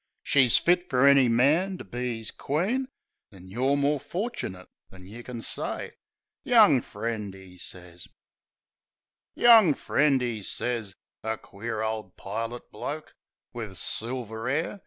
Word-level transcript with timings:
She's 0.23 0.57
fit 0.57 0.89
fer 0.89 1.05
any 1.05 1.29
man, 1.29 1.77
to 1.77 1.83
be 1.83 2.19
'is 2.19 2.31
queen; 2.31 2.87
An' 3.31 3.49
you're 3.49 3.77
more 3.77 3.99
forchinit 3.99 4.67
than 4.89 5.05
you 5.05 5.21
kin 5.21 5.43
say, 5.43 5.91
"Young 6.43 6.81
friend," 6.81 7.35
'e 7.35 7.55
sez. 7.57 8.07
"Young 9.35 9.75
friend," 9.75 10.23
'e 10.23 10.41
sez... 10.41 10.95
A 11.21 11.37
queer 11.37 11.83
ole 11.83 12.09
pilot 12.17 12.71
bloke, 12.71 13.13
Wiv 13.53 13.77
silver 13.77 14.47
'air. 14.49 14.79